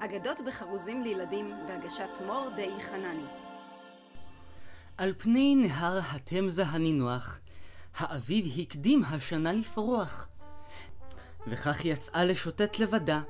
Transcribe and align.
אגדות 0.00 0.40
בחרוזים 0.46 1.02
לילדים 1.02 1.54
בהגשת 1.66 2.08
מור 2.26 2.48
די 2.56 2.70
חנני. 2.90 3.26
על 4.96 5.14
פני 5.18 5.54
נהר 5.54 6.00
התמזה 6.10 6.64
הנינוח, 6.64 7.40
האביב 7.96 8.60
הקדים 8.60 9.04
השנה 9.04 9.52
לפרוח. 9.52 10.28
וכך 11.46 11.84
יצאה 11.84 12.24
לשוטט 12.24 12.78
לבדה, 12.78 13.20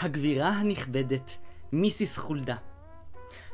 הגבירה 0.00 0.48
הנכבדת, 0.48 1.38
מיסיס 1.72 2.18
חולדה. 2.18 2.56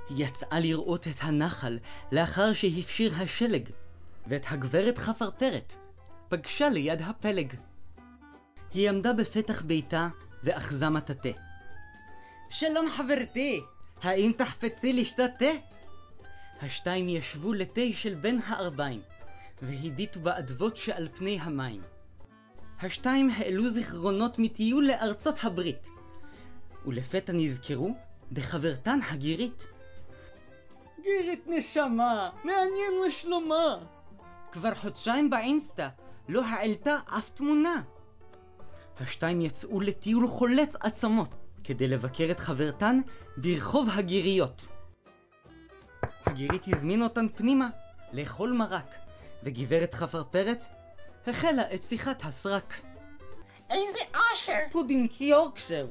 היא 0.09 0.27
יצאה 0.27 0.61
לראות 0.61 1.09
את 1.09 1.17
הנחל 1.21 1.79
לאחר 2.13 2.53
שהפשיר 2.53 3.15
השלג, 3.17 3.69
ואת 4.27 4.47
הגברת 4.51 4.99
חפרפרת 4.99 5.75
פגשה 6.29 6.69
ליד 6.69 7.03
הפלג. 7.03 7.55
היא 8.75 8.91
עמדה 8.91 9.13
בפתח 9.13 9.63
ביתה 9.63 10.09
ואחזה 10.45 10.89
מטאטא. 10.89 11.31
שלום 12.51 12.91
חברתי, 12.91 13.63
האם 14.03 14.33
תחפצי 14.37 14.93
לשתות 14.93 15.31
תה? 15.39 15.45
השתיים 16.63 17.09
ישבו 17.09 17.53
לתה 17.53 17.81
של 17.93 18.15
בן 18.15 18.37
הארבעים, 18.47 19.01
והביטו 19.63 20.21
באדוות 20.21 20.77
שעל 20.77 21.09
פני 21.15 21.39
המים. 21.41 21.83
השתיים 22.83 23.31
העלו 23.31 23.69
זיכרונות 23.69 24.39
מטיול 24.39 24.87
לארצות 24.87 25.35
הברית, 25.43 25.89
ולפתע 26.87 27.33
נזכרו 27.33 27.95
בחברתן 28.33 28.99
הגירית. 29.11 29.67
גירית 31.03 31.45
נשמה, 31.47 32.31
מעניין 32.45 32.93
מה 33.05 33.11
שלומה. 33.11 33.79
כבר 34.53 34.75
חודשיים 34.75 35.31
באינסטה, 35.31 35.89
לא 36.29 36.45
העלתה 36.45 36.99
אף 37.19 37.31
תמונה. 37.31 37.83
השתיים 39.01 39.41
יצאו 39.41 39.81
לטיול 39.81 40.29
חילוץ 40.29 40.77
עצמות, 40.81 41.44
כדי 41.65 41.89
לבקר 41.89 42.29
את 42.31 42.41
חברתן 42.41 42.99
ברחוב 43.37 43.89
הגיריות. 43.93 44.67
הגירית 46.27 46.69
הזמין 46.69 47.03
אותן 47.03 47.29
פנימה 47.29 47.69
לאכול 48.13 48.53
מרק, 48.53 48.95
וגברת 49.43 49.95
חפרפרת 49.95 50.65
החלה 51.27 51.63
את 51.75 51.83
שיחת 51.83 52.25
הסרק. 52.25 52.75
איזה 53.71 53.99
אושר! 54.15 54.59
פודינג 54.73 55.21
יורקשר. 55.21 55.87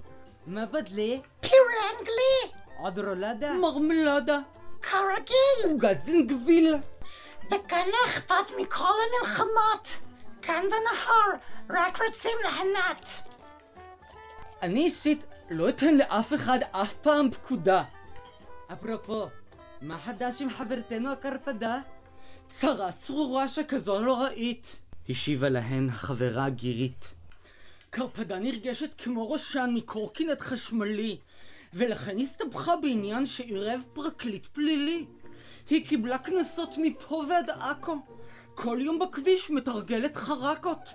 פאדג'? 0.47 1.21
פירה 1.39 1.89
אנגלי! 1.91 2.59
עוד 2.77 2.99
רולדה? 2.99 3.53
מרמלדה. 3.53 4.39
כרגיל! 4.81 5.71
עוגת 5.71 6.01
זינגוויל. 6.01 6.75
וכאן 7.47 7.87
לא 7.87 8.09
אכפת 8.09 8.51
מכל 8.61 8.93
המלחמות! 9.05 9.99
כאן 10.41 10.63
בנהר 10.65 11.39
רק 11.69 12.01
רוצים 12.01 12.37
להנת! 12.43 13.09
אני 14.61 14.79
אישית 14.79 15.23
לא 15.49 15.69
אתן 15.69 15.97
לאף 15.97 16.33
אחד 16.33 16.59
אף 16.71 16.93
פעם 16.93 17.31
פקודה. 17.31 17.83
אפרופו, 18.73 19.27
מה 19.81 19.97
חדש 19.97 20.41
עם 20.41 20.49
חברתנו 20.49 21.11
הקרפדה? 21.11 21.79
צרה 22.47 22.91
צרורה 22.91 23.47
שכזו 23.47 23.99
לא 23.99 24.21
ראית. 24.21 24.79
השיבה 25.09 25.49
להן 25.49 25.89
החברה 25.89 26.45
הגירית. 26.45 27.13
קרפדה 27.89 28.39
נרגשת 28.39 29.01
כמו 29.01 29.31
ראשן 29.31 29.71
מקורקינט 29.73 30.41
חשמלי, 30.41 31.17
ולכן 31.73 32.19
הסתבכה 32.19 32.75
בעניין 32.75 33.25
שעירב 33.25 33.85
פרקליט 33.93 34.45
פלילי. 34.45 35.05
היא 35.69 35.87
קיבלה 35.87 36.17
קנסות 36.17 36.69
מפה 36.77 37.23
ועד 37.29 37.49
עכו. 37.49 37.95
כל 38.55 38.77
יום 38.81 38.99
בכביש 38.99 39.51
מתרגלת 39.51 40.15
חרקות. 40.15 40.89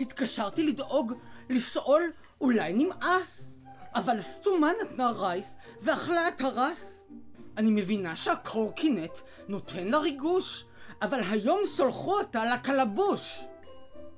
התקשרתי 0.00 0.64
לדאוג, 0.64 1.12
לשאול, 1.50 2.02
אולי 2.40 2.72
נמאס. 2.72 3.55
אבל 3.96 4.20
סתומה 4.20 4.70
נתנה 4.82 5.10
רייס 5.10 5.56
ואכלה 5.82 6.28
את 6.28 6.40
הרס. 6.40 7.08
אני 7.56 7.70
מבינה 7.70 8.16
שהקורקינט 8.16 9.18
נותן 9.48 9.88
לה 9.88 9.98
ריגוש, 9.98 10.64
אבל 11.02 11.20
היום 11.30 11.60
סולחו 11.66 12.18
אותה 12.18 12.54
לקלבוש. 12.54 13.44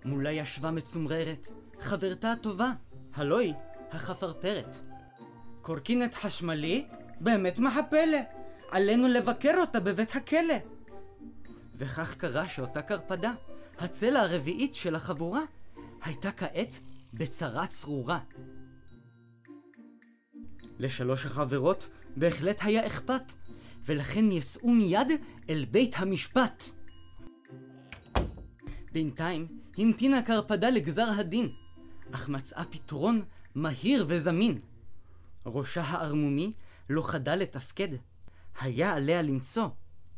מולה 0.04 0.30
ישבה 0.30 0.70
מצומררת, 0.70 1.48
חברתה 1.80 2.32
הטובה, 2.32 2.70
הלא 3.14 3.38
היא 3.38 3.54
החפרפרת. 3.90 4.76
קורקינט 5.62 6.14
חשמלי? 6.14 6.86
באמת 7.20 7.58
מה 7.58 7.78
הפלא? 7.78 8.18
עלינו 8.70 9.08
לבקר 9.08 9.54
אותה 9.60 9.80
בבית 9.80 10.16
הכלא. 10.16 10.54
וכך 11.76 12.14
קרה 12.14 12.48
שאותה 12.48 12.82
קרפדה, 12.82 13.32
הצלע 13.78 14.20
הרביעית 14.20 14.74
של 14.74 14.94
החבורה, 14.94 15.42
הייתה 16.02 16.32
כעת 16.32 16.78
בצרה 17.14 17.66
צרורה. 17.66 18.18
לשלוש 20.78 21.26
החברות 21.26 21.88
בהחלט 22.16 22.58
היה 22.62 22.86
אכפת, 22.86 23.32
ולכן 23.84 24.24
יצאו 24.32 24.70
מיד 24.70 25.08
אל 25.50 25.64
בית 25.70 25.94
המשפט. 25.98 26.64
בינתיים 28.92 29.46
המתינה 29.78 30.22
קרפדה 30.22 30.70
לגזר 30.70 31.08
הדין, 31.18 31.48
אך 32.12 32.28
מצאה 32.28 32.64
פתרון 32.64 33.22
מהיר 33.54 34.04
וזמין. 34.08 34.58
ראשה 35.46 35.80
הערמומי 35.80 36.52
לא 36.90 37.02
חדל 37.02 37.34
לתפקד. 37.34 37.88
היה 38.60 38.94
עליה 38.94 39.22
למצוא 39.22 39.68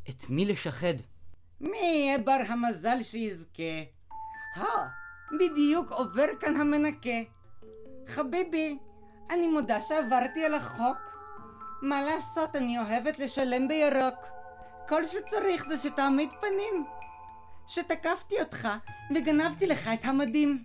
את 0.08 0.30
מי 0.30 0.44
לשחד. 0.44 0.94
מי 1.60 1.76
יהיה 1.76 2.18
בר 2.18 2.38
המזל 2.48 3.02
שיזכה? 3.02 3.62
הא, 4.56 4.88
בדיוק 5.40 5.90
עובר 5.90 6.26
כאן 6.40 6.56
המנקה. 6.56 7.18
חביבי, 8.06 8.78
אני 9.30 9.46
מודה 9.46 9.80
שעברתי 9.80 10.44
על 10.44 10.54
החוק. 10.54 10.96
מה 11.82 12.02
לעשות, 12.02 12.56
אני 12.56 12.78
אוהבת 12.78 13.18
לשלם 13.18 13.68
בירוק. 13.68 14.26
כל 14.88 15.06
שצריך 15.06 15.64
זה 15.64 15.76
שתעמיד 15.76 16.30
פנים. 16.40 16.84
שתקפתי 17.66 18.40
אותך 18.40 18.68
וגנבתי 19.14 19.66
לך 19.66 19.90
את 19.94 20.04
המדים. 20.04 20.64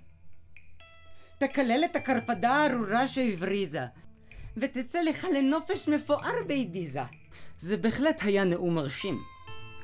תקלל 1.38 1.82
את 1.86 1.96
הקרפדה 1.96 2.52
הארורה 2.52 3.08
שהבריזה, 3.08 3.86
ותצא 4.58 5.02
לך 5.02 5.28
לנופש 5.36 5.88
מפואר 5.88 6.44
באביזה. 6.48 7.02
זה 7.60 7.78
בהחלט 7.78 8.22
היה 8.24 8.44
נאום 8.44 8.76
מרשים. 8.76 9.22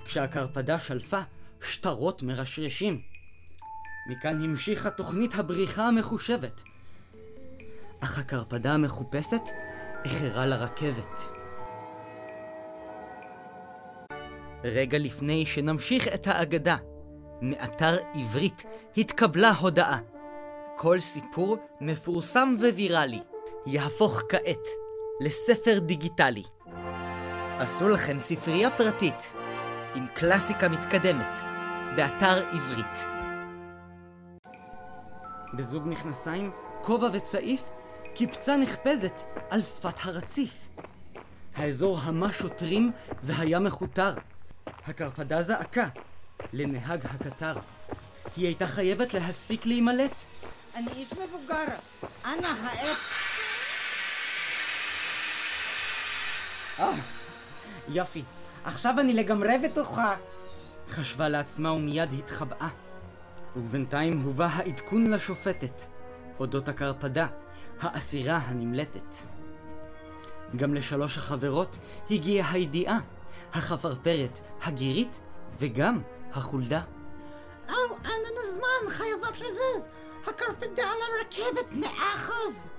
כשהקרפדה 0.05 0.79
שלפה, 0.79 1.19
שטרות 1.61 2.23
מרשרשים. 2.23 3.01
מכאן 4.09 4.43
המשיכה 4.43 4.89
תוכנית 4.89 5.35
הבריחה 5.35 5.87
המחושבת. 5.87 6.61
אך 8.03 8.19
הקרפדה 8.19 8.73
המחופשת 8.73 9.41
איחרה 10.05 10.45
לרכבת. 10.45 11.19
רגע 14.63 14.97
לפני 14.97 15.45
שנמשיך 15.45 16.07
את 16.07 16.27
האגדה, 16.27 16.77
מאתר 17.41 17.97
עברית 18.13 18.63
התקבלה 18.97 19.49
הודעה. 19.49 19.99
כל 20.77 20.99
סיפור 20.99 21.57
מפורסם 21.81 22.55
וויראלי 22.59 23.19
יהפוך 23.65 24.21
כעת 24.29 24.67
לספר 25.21 25.79
דיגיטלי. 25.79 26.43
עשו 27.59 27.89
לכם 27.89 28.19
ספרייה 28.19 28.71
פרטית 28.77 29.33
עם 29.95 30.07
קלאסיקה 30.13 30.69
מתקדמת 30.69 31.39
באתר 31.95 32.49
עברית. 32.49 33.05
בזוג 35.53 35.87
מכנסיים, 35.87 36.51
כובע 36.81 37.07
וצעיף, 37.13 37.63
קיפצה 38.13 38.57
נחפזת 38.57 39.21
על 39.49 39.61
שפת 39.61 40.05
הרציף. 40.05 40.69
האזור 41.55 41.99
המה 42.03 42.33
שוטרים 42.33 42.91
והיה 43.23 43.59
מכותר. 43.59 44.13
הקרפדה 44.87 45.41
זעקה 45.41 45.87
לנהג 46.53 47.05
הקטר. 47.05 47.55
היא 48.35 48.45
הייתה 48.45 48.67
חייבת 48.67 49.13
להספיק 49.13 49.65
להימלט. 49.65 50.21
אני 50.75 50.91
איש 50.91 51.13
מבוגר, 51.13 51.65
אנא 52.25 52.47
העט. 52.47 52.97
אה, 56.79 56.91
יופי, 57.89 58.23
עכשיו 58.63 58.95
אני 58.99 59.13
לגמרי 59.13 59.57
בטוחה. 59.57 60.15
חשבה 60.87 61.29
לעצמה 61.29 61.71
ומיד 61.71 62.09
התחבאה. 62.13 62.67
ובינתיים 63.55 64.19
הובא 64.19 64.47
העדכון 64.51 65.11
לשופטת, 65.11 65.81
אודות 66.39 66.69
הקרפדה, 66.69 67.27
האסירה 67.81 68.37
הנמלטת. 68.37 69.15
גם 70.55 70.73
לשלוש 70.73 71.17
החברות 71.17 71.77
הגיעה 72.09 72.51
הידיעה, 72.51 72.99
החפרפרת, 73.53 74.39
הגירית 74.61 75.21
וגם 75.59 76.01
החולדה. 76.31 76.81
או, 77.69 77.73
אין 78.05 78.21
לנו 78.21 78.51
זמן, 78.53 78.89
חייבות 78.89 79.39
לזוז! 79.39 79.89
הקרפדה 80.27 80.83
על 80.83 80.97
הרכבת, 81.19 81.71
מאה 81.71 82.15
אחוז! 82.15 82.69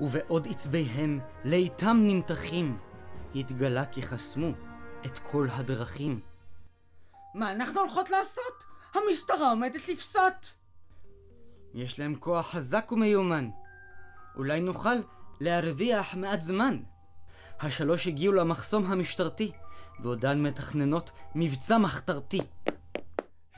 ובעוד 0.00 0.48
עצביהן 0.50 1.20
לאיתם 1.44 1.96
נמתחים, 2.00 2.78
התגלה 3.34 3.86
כי 3.86 4.02
חסמו 4.02 4.50
את 5.06 5.18
כל 5.18 5.48
הדרכים. 5.50 6.20
מה 7.34 7.52
אנחנו 7.52 7.80
הולכות 7.80 8.10
לעשות? 8.10 8.64
המשטרה 8.94 9.50
עומדת 9.50 9.88
לפסות! 9.88 10.52
יש 11.74 12.00
להם 12.00 12.14
כוח 12.14 12.50
חזק 12.50 12.92
ומיומן. 12.92 13.48
אולי 14.36 14.60
נוכל 14.60 14.96
להרוויח 15.40 16.14
מעט 16.14 16.40
זמן. 16.40 16.78
השלוש 17.60 18.06
הגיעו 18.06 18.32
למחסום 18.32 18.84
המשטרתי, 18.86 19.52
ועודן 20.02 20.42
מתכננות 20.42 21.10
מבצע 21.34 21.78
מחתרתי. 21.78 22.40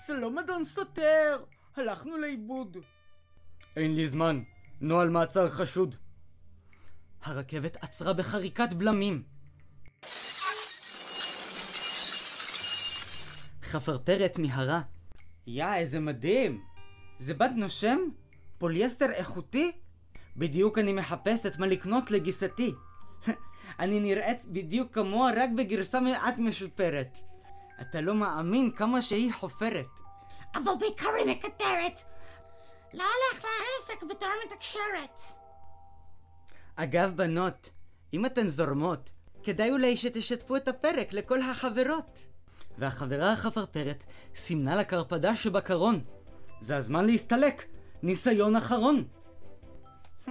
שלום 0.06 0.38
אדון 0.38 0.64
סותר, 0.64 1.44
הלכנו 1.76 2.18
לאיבוד. 2.18 2.76
אין 3.76 3.94
לי 3.94 4.06
זמן, 4.06 4.42
נוהל 4.80 5.08
מעצר 5.08 5.48
חשוד. 5.48 5.94
הרכבת 7.22 7.76
עצרה 7.76 8.12
בחריקת 8.12 8.72
בלמים. 8.72 9.22
חפרפרת 13.62 14.38
מיהרה. 14.38 14.82
יא, 15.46 15.74
איזה 15.74 16.00
מדהים! 16.00 16.64
זה 17.18 17.34
בד 17.34 17.50
נושם? 17.56 17.98
פוליאסטר 18.58 19.10
איכותי? 19.10 19.83
בדיוק 20.36 20.78
אני 20.78 20.92
מחפשת 20.92 21.58
מה 21.58 21.66
לקנות 21.66 22.10
לגיסתי. 22.10 22.74
אני 23.80 24.00
נראית 24.00 24.46
בדיוק 24.46 24.94
כמוה 24.94 25.30
רק 25.36 25.50
בגרסה 25.56 26.00
מעט 26.00 26.38
משופרת. 26.38 27.18
אתה 27.80 28.00
לא 28.00 28.14
מאמין 28.14 28.70
כמה 28.70 29.02
שהיא 29.02 29.32
חופרת. 29.32 29.88
אבל 30.54 30.72
בעיקר 30.80 31.08
היא 31.18 31.26
מקטרת. 31.26 32.00
לא 32.94 33.04
הולך 33.04 33.44
לעסק 33.44 34.02
בתור 34.02 34.28
מתקשרת. 34.46 35.20
אגב, 36.76 37.12
בנות, 37.16 37.70
אם 38.12 38.26
אתן 38.26 38.46
זורמות, 38.46 39.10
כדאי 39.42 39.70
אולי 39.70 39.96
שתשתפו 39.96 40.56
את 40.56 40.68
הפרק 40.68 41.12
לכל 41.12 41.42
החברות. 41.42 42.26
והחברה 42.78 43.32
החפרפרת 43.32 44.04
סימנה 44.34 44.76
לקרפדה 44.76 45.36
שבקרון. 45.36 46.04
זה 46.60 46.76
הזמן 46.76 47.06
להסתלק, 47.06 47.66
ניסיון 48.02 48.56
אחרון. 48.56 49.04
Hmm, 50.26 50.30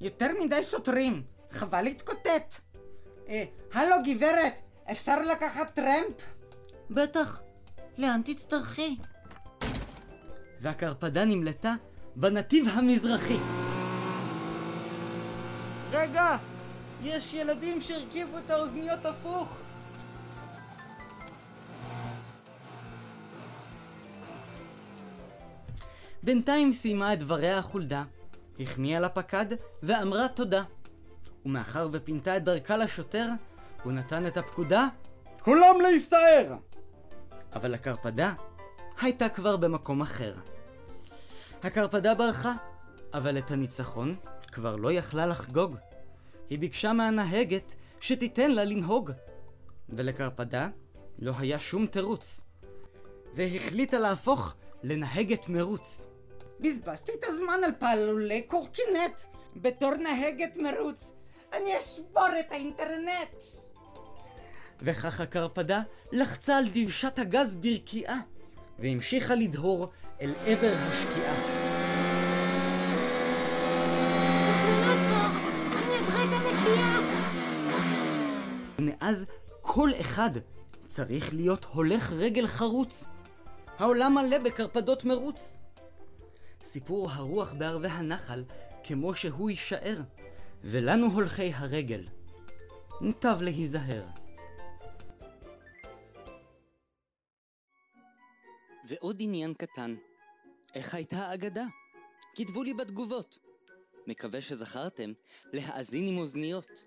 יותר 0.00 0.26
מדי 0.44 0.64
שוטרים, 0.64 1.22
חבל 1.50 1.82
להתקוטט. 1.82 2.54
אה, 3.28 3.44
הלו 3.72 3.96
גברת, 4.04 4.60
אפשר 4.90 5.22
לקחת 5.22 5.74
טרמפ? 5.74 6.34
בטח, 6.90 7.42
לאן 7.98 8.20
תצטרכי? 8.24 8.96
והקרפדה 10.60 11.24
נמלטה 11.24 11.74
בנתיב 12.16 12.68
המזרחי. 12.68 13.38
רגע! 15.92 16.36
יש 17.02 17.34
ילדים 17.34 17.80
שהרכיבו 17.80 18.38
את 18.38 18.50
האוזניות 18.50 19.06
הפוך! 19.06 19.56
בינתיים 26.22 26.72
סיימה 26.72 27.12
את 27.12 27.18
דבריה 27.18 27.58
החולדה, 27.58 28.04
החמיאה 28.60 29.00
לפקד 29.00 29.46
ואמרה 29.82 30.28
תודה. 30.28 30.62
ומאחר 31.46 31.88
ופינתה 31.92 32.36
את 32.36 32.44
דרכה 32.44 32.76
לשוטר, 32.76 33.26
הוא 33.82 33.92
נתן 33.92 34.26
את 34.26 34.36
הפקודה 34.36 34.86
כולם 35.40 35.80
להסתער! 35.80 36.54
אבל 37.52 37.74
הקרפדה 37.74 38.32
הייתה 39.00 39.28
כבר 39.28 39.56
במקום 39.56 40.00
אחר. 40.00 40.34
הקרפדה 41.62 42.14
ברחה, 42.14 42.52
אבל 43.14 43.38
את 43.38 43.50
הניצחון 43.50 44.16
כבר 44.52 44.76
לא 44.76 44.92
יכלה 44.92 45.26
לחגוג. 45.26 45.76
היא 46.50 46.58
ביקשה 46.58 46.92
מהנהגת 46.92 47.74
שתיתן 48.00 48.50
לה 48.50 48.64
לנהוג. 48.64 49.10
ולקרפדה 49.88 50.68
לא 51.18 51.32
היה 51.38 51.58
שום 51.58 51.86
תירוץ. 51.86 52.46
והחליטה 53.34 53.98
להפוך 53.98 54.54
לנהגת 54.82 55.48
מרוץ. 55.48 56.08
בזבזתי 56.60 57.12
את 57.18 57.24
הזמן 57.24 57.60
על 57.64 57.72
פעלולי 57.78 58.42
קורקינט. 58.42 59.20
בתור 59.56 59.94
נהגת 59.94 60.56
מרוץ, 60.56 61.12
אני 61.52 61.78
אשבור 61.78 62.28
את 62.40 62.52
האינטרנט! 62.52 63.42
וכך 64.82 65.20
הקרפדה 65.20 65.80
לחצה 66.12 66.56
על 66.56 66.64
דבשת 66.72 67.18
הגז 67.18 67.54
ברקיעה, 67.54 68.20
והמשיכה 68.78 69.34
לדהור 69.34 69.88
אל 70.20 70.34
עבר 70.46 70.74
השקיעה. 70.78 71.34
מאז 78.78 79.26
כל 79.60 79.90
אחד 80.00 80.30
צריך 80.86 81.34
להיות 81.34 81.64
הולך 81.64 82.12
רגל 82.12 82.46
חרוץ. 82.46 83.06
העולם 83.78 84.14
מלא 84.14 84.38
בקרפדות 84.38 85.04
מרוץ. 85.04 85.60
סיפור 86.66 87.10
הרוח 87.10 87.54
בערבי 87.54 87.88
הנחל 87.88 88.44
כמו 88.84 89.14
שהוא 89.14 89.50
יישאר, 89.50 90.00
ולנו 90.62 91.06
הולכי 91.06 91.52
הרגל. 91.54 92.08
מוטב 93.00 93.38
להיזהר. 93.42 94.04
ועוד 98.88 99.16
עניין 99.20 99.54
קטן, 99.54 99.94
איך 100.74 100.94
הייתה 100.94 101.16
האגדה? 101.16 101.64
כתבו 102.34 102.62
לי 102.62 102.74
בתגובות. 102.74 103.38
מקווה 104.06 104.40
שזכרתם 104.40 105.12
להאזין 105.52 106.08
עם 106.08 106.18
אוזניות. 106.18 106.84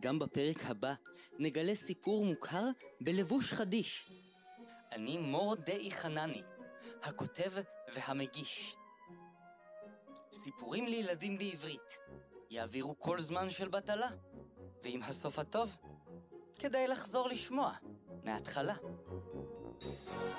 גם 0.00 0.18
בפרק 0.18 0.64
הבא 0.64 0.94
נגלה 1.38 1.74
סיפור 1.74 2.24
מוכר 2.24 2.64
בלבוש 3.00 3.52
חדיש. 3.52 4.10
אני 4.92 5.18
מור 5.18 5.54
דאי 5.54 5.90
חנני, 5.90 6.42
הכותב 7.02 7.52
והמגיש. 7.94 8.76
סיפורים 10.34 10.86
לילדים 10.86 11.38
בעברית 11.38 11.98
יעבירו 12.50 12.98
כל 12.98 13.20
זמן 13.20 13.50
של 13.50 13.68
בטלה, 13.68 14.10
ועם 14.82 15.02
הסוף 15.02 15.38
הטוב, 15.38 15.76
כדאי 16.58 16.88
לחזור 16.88 17.28
לשמוע 17.28 17.72
מההתחלה. 18.24 18.74